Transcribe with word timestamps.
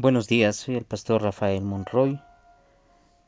Buenos 0.00 0.28
días, 0.28 0.54
soy 0.54 0.76
el 0.76 0.84
pastor 0.84 1.22
Rafael 1.22 1.64
Monroy 1.64 2.20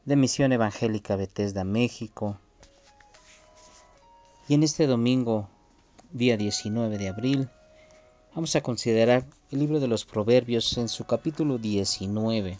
de 0.05 0.15
Misión 0.15 0.53
Evangélica 0.53 1.17
Bethesda, 1.17 1.65
México. 1.65 2.39
Y 4.47 4.55
en 4.55 4.63
este 4.63 4.87
domingo, 4.87 5.49
día 6.13 6.37
19 6.37 6.97
de 6.97 7.09
abril, 7.09 7.49
vamos 8.37 8.55
a 8.55 8.61
considerar 8.61 9.27
el 9.51 9.59
libro 9.59 9.81
de 9.81 9.89
los 9.89 10.05
Proverbios 10.05 10.79
en 10.79 10.89
su 10.89 11.07
capítulo 11.07 11.59
19, 11.59 12.57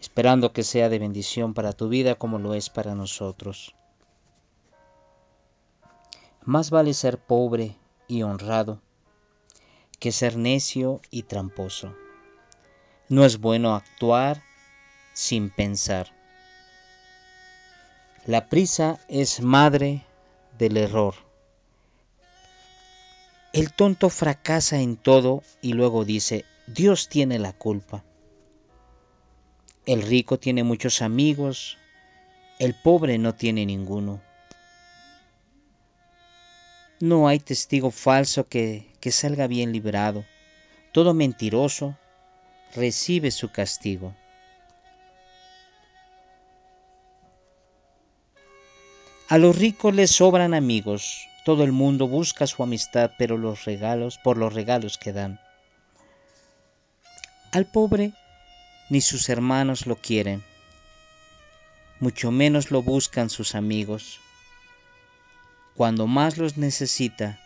esperando 0.00 0.52
que 0.52 0.62
sea 0.62 0.88
de 0.88 1.00
bendición 1.00 1.54
para 1.54 1.72
tu 1.72 1.88
vida 1.88 2.14
como 2.14 2.38
lo 2.38 2.54
es 2.54 2.70
para 2.70 2.94
nosotros. 2.94 3.74
Más 6.44 6.70
vale 6.70 6.94
ser 6.94 7.18
pobre 7.18 7.74
y 8.06 8.22
honrado 8.22 8.80
que 9.98 10.12
ser 10.12 10.36
necio 10.36 11.00
y 11.10 11.24
tramposo. 11.24 11.96
No 13.12 13.26
es 13.26 13.36
bueno 13.36 13.74
actuar 13.74 14.42
sin 15.12 15.50
pensar. 15.50 16.10
La 18.24 18.48
prisa 18.48 19.00
es 19.06 19.42
madre 19.42 20.06
del 20.56 20.78
error. 20.78 21.14
El 23.52 23.70
tonto 23.74 24.08
fracasa 24.08 24.80
en 24.80 24.96
todo 24.96 25.42
y 25.60 25.74
luego 25.74 26.06
dice, 26.06 26.46
Dios 26.66 27.10
tiene 27.10 27.38
la 27.38 27.52
culpa. 27.52 28.02
El 29.84 30.00
rico 30.00 30.38
tiene 30.38 30.64
muchos 30.64 31.02
amigos, 31.02 31.76
el 32.58 32.72
pobre 32.72 33.18
no 33.18 33.34
tiene 33.34 33.66
ninguno. 33.66 34.22
No 36.98 37.28
hay 37.28 37.40
testigo 37.40 37.90
falso 37.90 38.48
que, 38.48 38.90
que 39.00 39.12
salga 39.12 39.48
bien 39.48 39.70
librado. 39.70 40.24
Todo 40.92 41.12
mentiroso 41.12 41.98
recibe 42.74 43.30
su 43.30 43.50
castigo. 43.50 44.14
A 49.28 49.38
los 49.38 49.56
ricos 49.56 49.94
les 49.94 50.10
sobran 50.10 50.52
amigos, 50.52 51.26
todo 51.44 51.64
el 51.64 51.72
mundo 51.72 52.06
busca 52.06 52.46
su 52.46 52.62
amistad, 52.62 53.12
pero 53.18 53.38
los 53.38 53.64
regalos, 53.64 54.18
por 54.18 54.36
los 54.36 54.52
regalos 54.52 54.98
que 54.98 55.12
dan. 55.12 55.40
Al 57.50 57.66
pobre 57.66 58.12
ni 58.90 59.00
sus 59.00 59.28
hermanos 59.28 59.86
lo 59.86 59.96
quieren, 59.96 60.44
mucho 61.98 62.30
menos 62.30 62.70
lo 62.70 62.82
buscan 62.82 63.30
sus 63.30 63.54
amigos. 63.54 64.20
Cuando 65.76 66.06
más 66.06 66.36
los 66.36 66.56
necesita, 66.58 67.38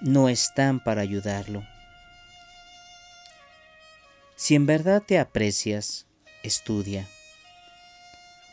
no 0.00 0.28
están 0.28 0.78
para 0.78 1.00
ayudarlo. 1.00 1.64
Si 4.42 4.56
en 4.56 4.66
verdad 4.66 5.04
te 5.06 5.20
aprecias, 5.20 6.04
estudia. 6.42 7.06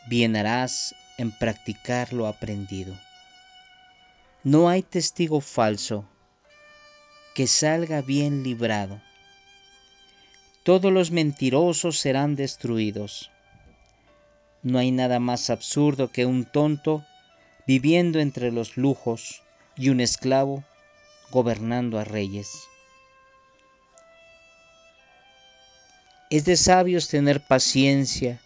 Bien 0.06 0.36
harás 0.36 0.94
en 1.18 1.32
practicar 1.32 2.12
lo 2.12 2.28
aprendido. 2.28 2.96
No 4.44 4.68
hay 4.68 4.84
testigo 4.84 5.40
falso 5.40 6.04
que 7.34 7.48
salga 7.48 8.02
bien 8.02 8.44
librado. 8.44 9.00
Todos 10.62 10.92
los 10.92 11.10
mentirosos 11.10 11.98
serán 11.98 12.36
destruidos. 12.36 13.32
No 14.62 14.78
hay 14.78 14.92
nada 14.92 15.18
más 15.18 15.50
absurdo 15.50 16.12
que 16.12 16.24
un 16.24 16.44
tonto 16.44 17.04
viviendo 17.66 18.20
entre 18.20 18.52
los 18.52 18.76
lujos 18.76 19.42
y 19.76 19.88
un 19.88 20.00
esclavo 20.00 20.62
gobernando 21.32 21.98
a 21.98 22.04
reyes. 22.04 22.69
Es 26.30 26.44
de 26.44 26.56
sabios 26.56 27.08
tener 27.08 27.40
paciencia 27.40 28.38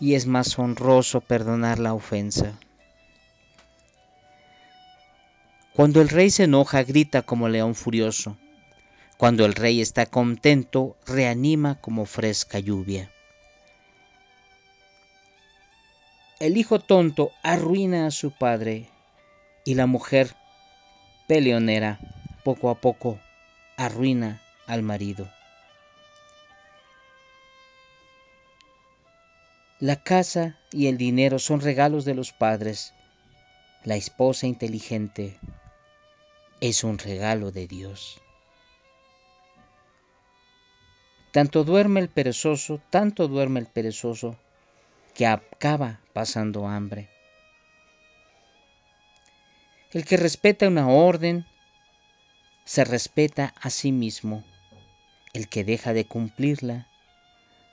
y 0.00 0.14
es 0.14 0.26
más 0.26 0.58
honroso 0.58 1.20
perdonar 1.20 1.78
la 1.78 1.92
ofensa. 1.92 2.58
Cuando 5.74 6.00
el 6.00 6.08
rey 6.08 6.30
se 6.30 6.44
enoja, 6.44 6.82
grita 6.84 7.20
como 7.20 7.50
león 7.50 7.74
furioso. 7.74 8.38
Cuando 9.18 9.44
el 9.44 9.54
rey 9.54 9.82
está 9.82 10.06
contento, 10.06 10.96
reanima 11.06 11.74
como 11.82 12.06
fresca 12.06 12.58
lluvia. 12.58 13.10
El 16.40 16.56
hijo 16.56 16.78
tonto 16.78 17.30
arruina 17.42 18.06
a 18.06 18.10
su 18.10 18.30
padre 18.30 18.88
y 19.64 19.74
la 19.74 19.86
mujer 19.86 20.34
peleonera 21.26 22.00
poco 22.42 22.70
a 22.70 22.80
poco 22.80 23.20
arruina 23.76 24.40
al 24.66 24.82
marido. 24.82 25.28
La 29.80 29.94
casa 29.94 30.58
y 30.72 30.88
el 30.88 30.98
dinero 30.98 31.38
son 31.38 31.60
regalos 31.60 32.04
de 32.04 32.14
los 32.14 32.32
padres. 32.32 32.94
La 33.84 33.94
esposa 33.94 34.48
inteligente 34.48 35.38
es 36.60 36.82
un 36.82 36.98
regalo 36.98 37.52
de 37.52 37.68
Dios. 37.68 38.20
Tanto 41.30 41.62
duerme 41.62 42.00
el 42.00 42.08
perezoso, 42.08 42.80
tanto 42.90 43.28
duerme 43.28 43.60
el 43.60 43.66
perezoso, 43.66 44.36
que 45.14 45.28
acaba 45.28 46.00
pasando 46.12 46.66
hambre. 46.66 47.08
El 49.92 50.04
que 50.04 50.16
respeta 50.16 50.66
una 50.66 50.88
orden, 50.88 51.46
se 52.64 52.84
respeta 52.84 53.54
a 53.60 53.70
sí 53.70 53.92
mismo. 53.92 54.44
El 55.32 55.48
que 55.48 55.62
deja 55.62 55.92
de 55.92 56.04
cumplirla, 56.04 56.88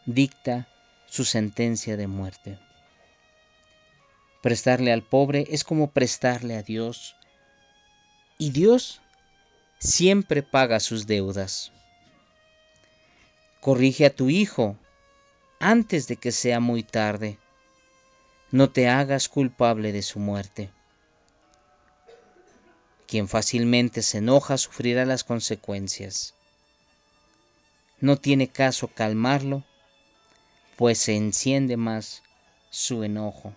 dicta 0.06 0.68
su 1.08 1.26
sentencia 1.26 1.98
de 1.98 2.08
muerte. 2.08 2.60
Prestarle 4.42 4.92
al 4.92 5.02
pobre 5.02 5.48
es 5.50 5.64
como 5.64 5.90
prestarle 5.90 6.56
a 6.56 6.62
Dios. 6.62 7.16
Y 8.38 8.52
Dios 8.52 9.02
siempre 9.80 10.44
paga 10.44 10.80
sus 10.80 11.08
deudas. 11.08 11.72
Corrige 13.60 14.06
a 14.06 14.16
tu 14.16 14.30
hijo 14.30 14.78
antes 15.60 16.08
de 16.08 16.18
que 16.18 16.32
sea 16.32 16.60
muy 16.60 16.84
tarde. 16.84 17.40
No 18.52 18.70
te 18.70 18.88
hagas 18.88 19.30
culpable 19.30 19.92
de 19.92 20.04
su 20.04 20.20
muerte. 20.20 20.70
Quien 23.08 23.28
fácilmente 23.28 24.04
se 24.04 24.20
enoja 24.20 24.58
sufrirá 24.58 25.06
las 25.06 25.24
consecuencias. 25.24 26.36
No 28.00 28.18
tiene 28.18 28.48
caso 28.48 28.90
calmarlo 28.90 29.64
pues 30.76 30.98
se 31.00 31.16
enciende 31.16 31.78
más 31.78 32.24
su 32.70 33.04
enojo. 33.04 33.54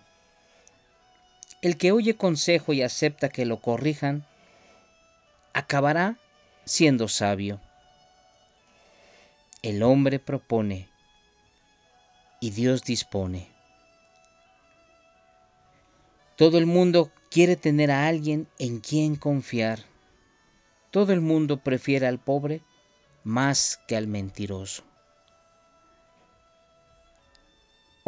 El 1.60 1.76
que 1.76 1.90
oye 1.92 2.16
consejo 2.16 2.72
y 2.72 2.82
acepta 2.82 3.28
que 3.28 3.44
lo 3.44 3.60
corrijan, 3.60 4.24
acabará 5.52 6.18
siendo 6.64 7.08
sabio. 7.08 7.60
El 9.62 9.82
hombre 9.82 10.20
propone 10.20 10.88
y 12.40 12.50
Dios 12.50 12.84
dispone. 12.84 13.48
Todo 16.36 16.58
el 16.58 16.66
mundo 16.66 17.10
quiere 17.30 17.56
tener 17.56 17.90
a 17.90 18.06
alguien 18.06 18.46
en 18.60 18.78
quien 18.78 19.16
confiar. 19.16 19.80
Todo 20.92 21.12
el 21.12 21.20
mundo 21.20 21.56
prefiere 21.58 22.06
al 22.06 22.20
pobre 22.20 22.62
más 23.24 23.80
que 23.88 23.96
al 23.96 24.06
mentiroso. 24.06 24.87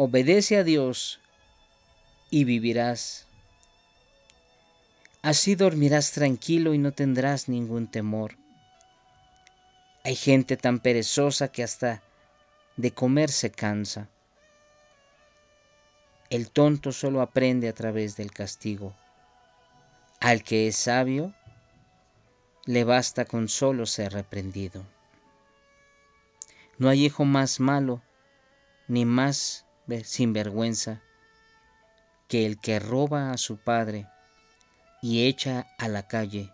Obedece 0.03 0.57
a 0.57 0.63
Dios 0.63 1.19
y 2.31 2.43
vivirás. 2.43 3.27
Así 5.21 5.53
dormirás 5.53 6.11
tranquilo 6.11 6.73
y 6.73 6.79
no 6.79 6.91
tendrás 6.91 7.47
ningún 7.47 7.85
temor. 7.85 8.35
Hay 10.03 10.15
gente 10.15 10.57
tan 10.57 10.79
perezosa 10.79 11.49
que 11.49 11.61
hasta 11.61 12.01
de 12.77 12.91
comer 12.91 13.29
se 13.29 13.51
cansa. 13.51 14.09
El 16.31 16.49
tonto 16.49 16.91
solo 16.93 17.21
aprende 17.21 17.69
a 17.69 17.73
través 17.73 18.17
del 18.17 18.31
castigo. 18.31 18.95
Al 20.19 20.41
que 20.41 20.67
es 20.67 20.77
sabio, 20.77 21.31
le 22.65 22.85
basta 22.85 23.25
con 23.25 23.47
solo 23.47 23.85
ser 23.85 24.13
reprendido. 24.13 24.83
No 26.79 26.89
hay 26.89 27.05
hijo 27.05 27.23
más 27.23 27.59
malo, 27.59 28.01
ni 28.87 29.05
más 29.05 29.63
sin 30.03 30.33
vergüenza 30.33 31.01
que 32.27 32.45
el 32.45 32.59
que 32.59 32.79
roba 32.79 33.31
a 33.31 33.37
su 33.37 33.57
padre 33.57 34.07
y 35.01 35.27
echa 35.27 35.67
a 35.77 35.87
la 35.87 36.07
calle 36.07 36.51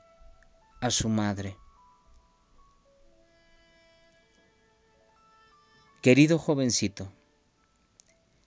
a 0.81 0.89
su 0.89 1.09
madre. 1.09 1.55
Querido 6.01 6.39
jovencito, 6.39 7.11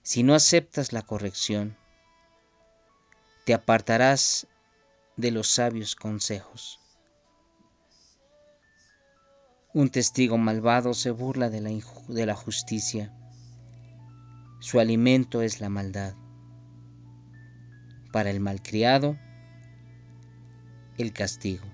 si 0.03 0.23
no 0.23 0.33
aceptas 0.33 0.93
la 0.93 1.03
corrección, 1.03 1.77
te 3.45 3.53
apartarás 3.53 4.47
de 5.15 5.31
los 5.31 5.49
sabios 5.49 5.95
consejos. 5.95 6.79
Un 9.73 9.89
testigo 9.89 10.37
malvado 10.37 10.93
se 10.93 11.11
burla 11.11 11.49
de 11.49 11.61
la, 11.61 11.69
de 12.07 12.25
la 12.25 12.35
justicia. 12.35 13.13
Su 14.61 14.79
alimento 14.79 15.41
es 15.41 15.59
la 15.59 15.69
maldad. 15.69 16.13
Para 18.11 18.29
el 18.29 18.39
malcriado, 18.39 19.17
el 20.99 21.13
castigo. 21.13 21.65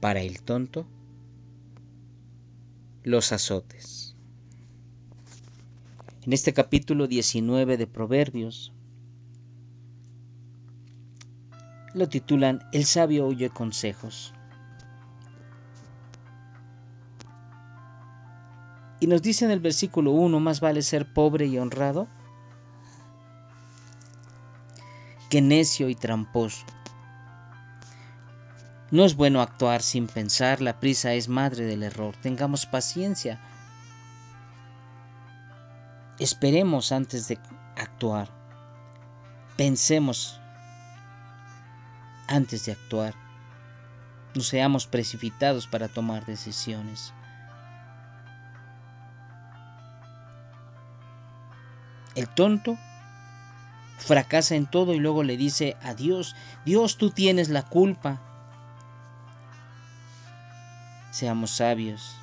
Para 0.00 0.22
el 0.22 0.42
tonto, 0.42 0.88
los 3.04 3.30
azotes. 3.30 4.16
En 6.24 6.32
este 6.32 6.52
capítulo 6.52 7.06
19 7.06 7.76
de 7.76 7.86
Proverbios 7.86 8.72
lo 11.94 12.08
titulan 12.08 12.58
El 12.72 12.84
sabio 12.86 13.24
oye 13.24 13.50
consejos. 13.50 14.34
Y 19.00 19.06
nos 19.06 19.22
dice 19.22 19.44
en 19.44 19.50
el 19.50 19.60
versículo 19.60 20.12
1, 20.12 20.40
más 20.40 20.60
vale 20.60 20.82
ser 20.82 21.12
pobre 21.12 21.46
y 21.46 21.58
honrado 21.58 22.08
que 25.28 25.42
necio 25.42 25.88
y 25.88 25.94
tramposo. 25.94 26.64
No 28.90 29.04
es 29.04 29.16
bueno 29.16 29.42
actuar 29.42 29.82
sin 29.82 30.06
pensar, 30.06 30.60
la 30.60 30.78
prisa 30.78 31.12
es 31.14 31.28
madre 31.28 31.64
del 31.64 31.82
error. 31.82 32.14
Tengamos 32.22 32.66
paciencia. 32.66 33.40
Esperemos 36.18 36.92
antes 36.92 37.26
de 37.26 37.38
actuar. 37.76 38.30
Pensemos 39.56 40.40
antes 42.28 42.64
de 42.66 42.72
actuar. 42.72 43.14
No 44.34 44.42
seamos 44.42 44.86
precipitados 44.86 45.66
para 45.66 45.88
tomar 45.88 46.24
decisiones. 46.24 47.12
El 52.16 52.28
tonto 52.28 52.78
fracasa 53.98 54.56
en 54.56 54.66
todo 54.66 54.94
y 54.94 54.98
luego 54.98 55.22
le 55.22 55.36
dice 55.36 55.76
a 55.82 55.94
Dios, 55.94 56.34
Dios 56.64 56.96
tú 56.96 57.10
tienes 57.10 57.50
la 57.50 57.62
culpa. 57.62 58.20
Seamos 61.10 61.50
sabios. 61.50 62.16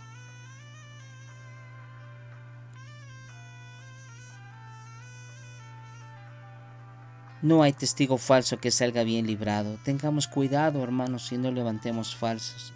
No 7.44 7.62
hay 7.62 7.74
testigo 7.74 8.18
falso 8.18 8.58
que 8.58 8.72
salga 8.72 9.04
bien 9.04 9.28
librado. 9.28 9.78
Tengamos 9.84 10.28
cuidado, 10.28 10.82
hermanos, 10.82 11.32
y 11.34 11.38
no 11.38 11.52
levantemos 11.52 12.16
falsos 12.16 12.74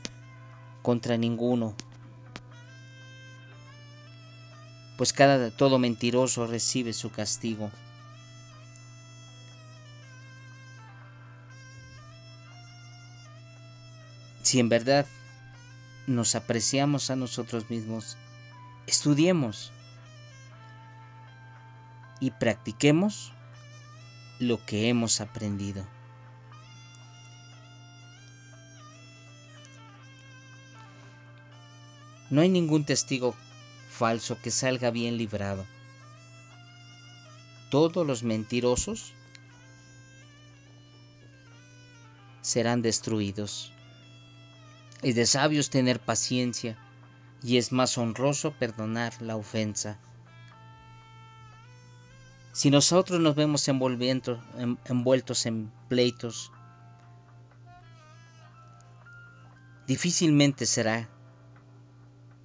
contra 0.84 1.18
ninguno. 1.18 1.74
Pues 4.98 5.14
cada 5.14 5.52
todo 5.52 5.78
mentiroso 5.78 6.48
recibe 6.48 6.92
su 6.92 7.12
castigo. 7.12 7.72
Si 14.42 14.60
en 14.60 14.70
verdad 14.70 15.06
nos 16.08 16.34
apreciamos 16.34 17.12
a 17.12 17.16
nosotros 17.16 17.70
mismos, 17.70 18.18
estudiemos 18.88 19.72
y 22.20 22.32
practiquemos 22.32 23.34
lo 24.40 24.64
que 24.66 24.90
hemos 24.90 25.22
aprendido. 25.22 25.86
No 32.30 32.42
hay 32.42 32.50
ningún 32.50 32.86
testigo 32.86 33.36
falso 33.98 34.40
que 34.42 34.52
salga 34.52 34.92
bien 34.92 35.18
librado. 35.18 35.66
Todos 37.72 38.06
los 38.06 38.22
mentirosos 38.24 39.14
serán 42.42 42.82
destruidos. 42.82 43.74
Es 45.02 45.16
de 45.16 45.26
sabios 45.26 45.70
tener 45.70 46.00
paciencia 46.00 46.78
y 47.44 47.58
es 47.58 47.72
más 47.72 47.98
honroso 47.98 48.52
perdonar 48.52 49.22
la 49.22 49.36
ofensa. 49.36 50.00
Si 52.54 52.70
nosotros 52.72 53.20
nos 53.20 53.36
vemos 53.36 53.68
envueltos 53.68 55.46
en 55.46 55.72
pleitos, 55.90 56.52
difícilmente 59.88 60.66
será 60.66 61.10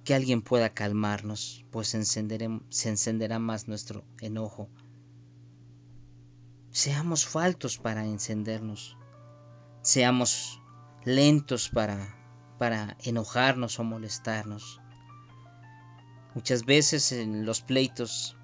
que 0.03 0.13
alguien 0.13 0.41
pueda 0.41 0.73
calmarnos, 0.73 1.65
pues 1.71 1.89
se 1.89 2.89
encenderá 2.89 3.39
más 3.39 3.67
nuestro 3.67 4.03
enojo. 4.19 4.69
Seamos 6.71 7.25
faltos 7.25 7.77
para 7.77 8.05
encendernos, 8.05 8.97
seamos 9.81 10.59
lentos 11.05 11.69
para 11.69 12.23
para 12.57 12.95
enojarnos 12.99 13.79
o 13.79 13.83
molestarnos. 13.83 14.81
Muchas 16.35 16.65
veces 16.65 17.11
en 17.11 17.45
los 17.45 17.61
pleitos 17.61 18.37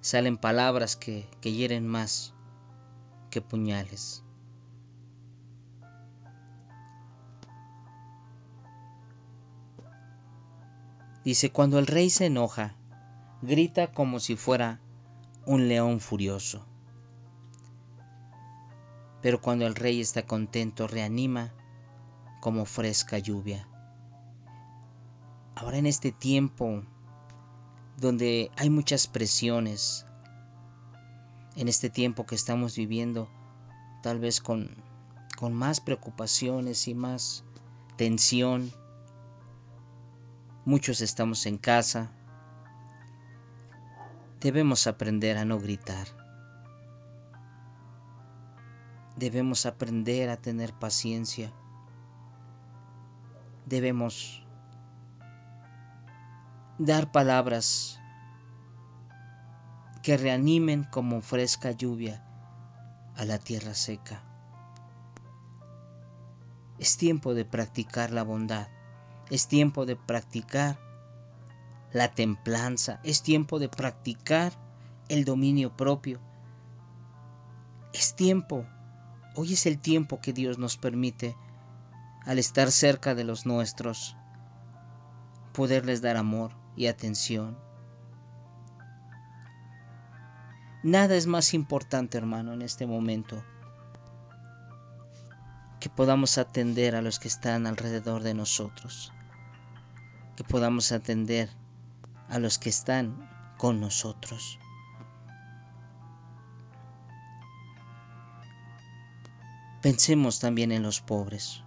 salen 0.00 0.36
palabras 0.36 0.96
que, 0.96 1.28
que 1.40 1.52
hieren 1.52 1.86
más 1.86 2.34
que 3.30 3.40
puñales. 3.40 4.23
Dice, 11.24 11.50
cuando 11.50 11.78
el 11.78 11.86
rey 11.86 12.10
se 12.10 12.26
enoja, 12.26 12.76
grita 13.40 13.92
como 13.92 14.20
si 14.20 14.36
fuera 14.36 14.80
un 15.46 15.68
león 15.68 16.00
furioso. 16.00 16.66
Pero 19.22 19.40
cuando 19.40 19.66
el 19.66 19.74
rey 19.74 20.00
está 20.00 20.26
contento, 20.26 20.86
reanima 20.86 21.54
como 22.40 22.66
fresca 22.66 23.18
lluvia. 23.18 23.66
Ahora 25.54 25.78
en 25.78 25.86
este 25.86 26.12
tiempo 26.12 26.82
donde 27.96 28.50
hay 28.56 28.68
muchas 28.68 29.06
presiones, 29.06 30.04
en 31.56 31.68
este 31.68 31.88
tiempo 31.88 32.26
que 32.26 32.34
estamos 32.34 32.76
viviendo, 32.76 33.30
tal 34.02 34.18
vez 34.18 34.40
con, 34.40 34.74
con 35.38 35.54
más 35.54 35.80
preocupaciones 35.80 36.88
y 36.88 36.94
más 36.94 37.44
tensión, 37.96 38.72
muchos 40.64 41.00
estamos 41.00 41.46
en 41.46 41.58
casa, 41.58 42.10
debemos 44.40 44.86
aprender 44.86 45.38
a 45.38 45.44
no 45.44 45.58
gritar. 45.58 46.08
Debemos 49.16 49.64
aprender 49.66 50.28
a 50.28 50.36
tener 50.36 50.72
paciencia 50.72 51.52
debemos 53.66 54.44
dar 56.78 57.10
palabras 57.12 57.98
que 60.02 60.16
reanimen 60.16 60.84
como 60.84 61.22
fresca 61.22 61.70
lluvia 61.70 62.22
a 63.16 63.24
la 63.24 63.38
tierra 63.38 63.74
seca. 63.74 64.22
Es 66.78 66.96
tiempo 66.98 67.32
de 67.34 67.44
practicar 67.44 68.10
la 68.10 68.22
bondad, 68.22 68.68
es 69.30 69.48
tiempo 69.48 69.86
de 69.86 69.96
practicar 69.96 70.78
la 71.92 72.12
templanza, 72.12 73.00
es 73.04 73.22
tiempo 73.22 73.58
de 73.58 73.68
practicar 73.68 74.52
el 75.08 75.24
dominio 75.24 75.76
propio. 75.76 76.20
Es 77.92 78.16
tiempo, 78.16 78.66
hoy 79.36 79.52
es 79.52 79.66
el 79.66 79.78
tiempo 79.78 80.20
que 80.20 80.32
Dios 80.32 80.58
nos 80.58 80.76
permite 80.76 81.36
al 82.26 82.38
estar 82.38 82.70
cerca 82.72 83.14
de 83.14 83.24
los 83.24 83.46
nuestros, 83.46 84.16
poderles 85.52 86.02
dar 86.02 86.16
amor 86.16 86.52
y 86.76 86.86
atención. 86.86 87.56
Nada 90.82 91.14
es 91.14 91.26
más 91.26 91.54
importante, 91.54 92.18
hermano, 92.18 92.52
en 92.52 92.62
este 92.62 92.86
momento 92.86 93.42
que 95.84 95.90
podamos 95.90 96.38
atender 96.38 96.96
a 96.96 97.02
los 97.02 97.18
que 97.18 97.28
están 97.28 97.66
alrededor 97.66 98.22
de 98.22 98.32
nosotros, 98.32 99.12
que 100.34 100.42
podamos 100.42 100.92
atender 100.92 101.50
a 102.30 102.38
los 102.38 102.58
que 102.58 102.70
están 102.70 103.28
con 103.58 103.82
nosotros. 103.82 104.58
Pensemos 109.82 110.40
también 110.40 110.72
en 110.72 110.82
los 110.82 111.02
pobres. 111.02 111.62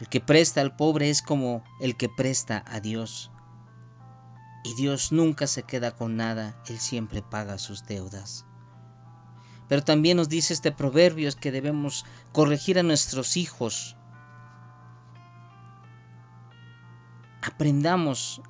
El 0.00 0.08
que 0.08 0.20
presta 0.20 0.60
al 0.60 0.74
pobre 0.74 1.10
es 1.10 1.22
como 1.22 1.62
el 1.78 1.96
que 1.96 2.08
presta 2.08 2.64
a 2.66 2.80
Dios. 2.80 3.30
Y 4.64 4.74
Dios 4.74 5.12
nunca 5.12 5.46
se 5.46 5.62
queda 5.62 5.92
con 5.92 6.16
nada, 6.16 6.60
Él 6.66 6.80
siempre 6.80 7.22
paga 7.22 7.58
sus 7.58 7.86
deudas. 7.86 8.44
Pero 9.68 9.82
también 9.82 10.16
nos 10.16 10.28
dice 10.28 10.52
este 10.52 10.72
proverbio 10.72 11.30
que 11.40 11.52
debemos 11.52 12.04
corregir 12.32 12.78
a 12.78 12.82
nuestros 12.82 13.36
hijos. 13.36 13.96
aprendamos, 17.44 18.40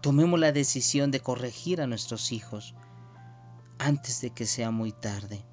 tomemos 0.00 0.40
la 0.40 0.50
decisión 0.50 1.12
de 1.12 1.20
corregir 1.20 1.80
a 1.80 1.86
nuestros 1.86 2.32
hijos 2.32 2.74
antes 3.78 4.20
de 4.20 4.30
que 4.30 4.44
sea 4.44 4.72
muy 4.72 4.90
tarde, 4.90 5.44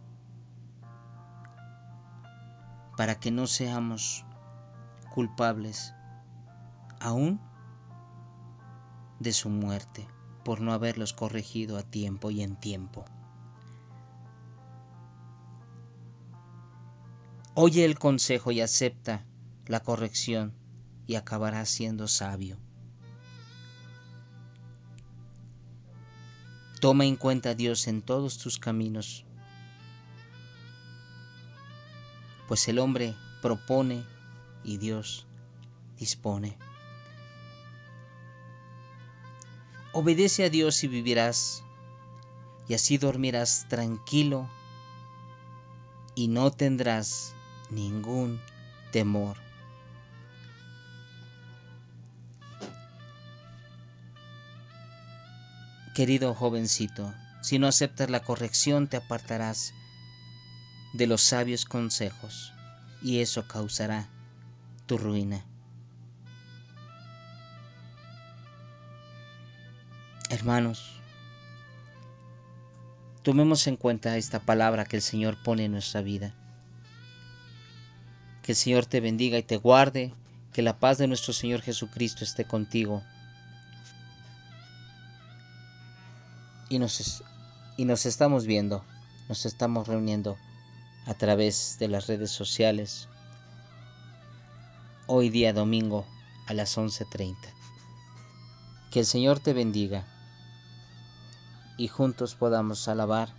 para 2.97 3.19
que 3.19 3.29
no 3.29 3.45
seamos 3.45 4.25
culpables 5.13 5.93
aún 6.99 7.39
de 9.19 9.31
su 9.31 9.49
muerte 9.49 10.07
por 10.43 10.59
no 10.59 10.73
haberlos 10.73 11.13
corregido 11.13 11.77
a 11.77 11.83
tiempo 11.83 12.31
y 12.31 12.41
en 12.41 12.55
tiempo. 12.55 13.05
Oye 17.53 17.83
el 17.83 17.99
consejo 17.99 18.51
y 18.51 18.61
acepta 18.61 19.25
la 19.67 19.81
corrección 19.81 20.53
y 21.05 21.15
acabarás 21.15 21.69
siendo 21.69 22.07
sabio. 22.07 22.57
Toma 26.79 27.05
en 27.05 27.17
cuenta 27.17 27.49
a 27.49 27.53
Dios 27.53 27.89
en 27.89 28.01
todos 28.01 28.37
tus 28.37 28.57
caminos, 28.57 29.25
pues 32.47 32.69
el 32.69 32.79
hombre 32.79 33.15
propone 33.41 34.05
y 34.63 34.77
Dios 34.77 35.27
dispone. 35.99 36.57
Obedece 39.91 40.45
a 40.45 40.49
Dios 40.49 40.85
y 40.85 40.87
vivirás, 40.87 41.65
y 42.69 42.75
así 42.75 42.97
dormirás 42.97 43.67
tranquilo 43.67 44.49
y 46.15 46.29
no 46.29 46.49
tendrás 46.51 47.35
ningún 47.71 48.39
temor. 48.91 49.37
Querido 55.95 56.33
jovencito, 56.33 57.13
si 57.41 57.59
no 57.59 57.67
aceptas 57.67 58.09
la 58.09 58.21
corrección 58.21 58.87
te 58.87 58.97
apartarás 58.97 59.73
de 60.93 61.07
los 61.07 61.21
sabios 61.21 61.65
consejos 61.65 62.53
y 63.01 63.19
eso 63.19 63.47
causará 63.47 64.07
tu 64.85 64.97
ruina. 64.97 65.43
Hermanos, 70.29 70.93
tomemos 73.21 73.67
en 73.67 73.75
cuenta 73.75 74.15
esta 74.15 74.39
palabra 74.39 74.85
que 74.85 74.95
el 74.95 75.01
Señor 75.01 75.41
pone 75.43 75.65
en 75.65 75.73
nuestra 75.73 76.01
vida. 76.01 76.33
Que 78.43 78.53
el 78.53 78.55
Señor 78.55 78.85
te 78.85 78.99
bendiga 78.99 79.37
y 79.37 79.43
te 79.43 79.57
guarde, 79.57 80.13
que 80.53 80.61
la 80.61 80.79
paz 80.79 80.97
de 80.97 81.07
nuestro 81.07 81.33
Señor 81.33 81.61
Jesucristo 81.61 82.23
esté 82.23 82.45
contigo. 82.45 83.03
Y 86.69 86.79
nos, 86.79 87.23
y 87.77 87.85
nos 87.85 88.05
estamos 88.05 88.45
viendo, 88.45 88.83
nos 89.29 89.45
estamos 89.45 89.87
reuniendo 89.87 90.37
a 91.05 91.13
través 91.13 91.77
de 91.79 91.87
las 91.87 92.07
redes 92.07 92.31
sociales. 92.31 93.07
Hoy 95.07 95.29
día 95.29 95.53
domingo 95.53 96.05
a 96.47 96.53
las 96.53 96.77
11.30. 96.77 97.35
Que 98.91 98.99
el 98.99 99.05
Señor 99.05 99.39
te 99.39 99.53
bendiga 99.53 100.05
y 101.77 101.87
juntos 101.87 102.35
podamos 102.35 102.87
alabar 102.87 103.33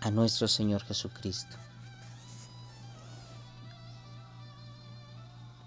a 0.00 0.10
nuestro 0.10 0.48
Señor 0.48 0.82
Jesucristo. 0.84 1.56